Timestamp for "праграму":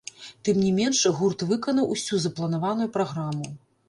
2.97-3.51